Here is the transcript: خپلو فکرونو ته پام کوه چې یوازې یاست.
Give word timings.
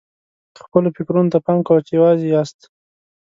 خپلو 0.63 0.87
فکرونو 0.97 1.31
ته 1.33 1.39
پام 1.45 1.59
کوه 1.67 1.81
چې 1.87 1.91
یوازې 1.97 2.27
یاست. 2.33 2.59